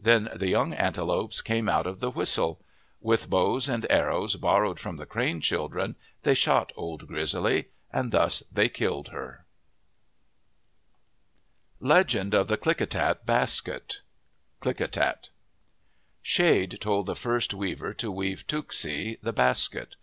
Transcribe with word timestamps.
Then 0.00 0.30
the 0.34 0.48
young 0.48 0.72
antelopes 0.74 1.40
came 1.40 1.68
out 1.68 1.86
of 1.86 2.00
the 2.00 2.10
whistle. 2.10 2.58
With 3.00 3.30
bows 3.30 3.68
and 3.68 3.86
arrows 3.88 4.34
borrowed 4.34 4.80
from 4.80 4.96
the 4.96 5.06
Crane 5.06 5.40
children, 5.40 5.94
they 6.24 6.34
shot 6.34 6.72
Old 6.74 7.06
Grizzly. 7.06 7.66
Thus 7.94 8.42
they 8.50 8.68
killed 8.68 9.10
her. 9.10 9.44
140 11.78 12.36
OF 12.36 12.48
THE 12.48 12.56
PACIFIC 12.56 12.66
NORTHWEST 12.90 12.96
LEGEND 12.98 13.14
OF 13.14 13.14
THE 13.14 13.14
KLICKITAT 13.20 13.26
BASKET 13.26 14.00
Klickitat 14.60 15.28
SHADE 16.20 16.78
told 16.80 17.06
the 17.06 17.14
first 17.14 17.54
weaver 17.54 17.94
to 17.94 18.10
weave 18.10 18.44
tooksi, 18.48 19.18
the 19.22 19.32
basket. 19.32 19.94